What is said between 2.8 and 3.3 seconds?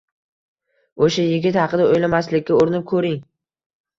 ko`ring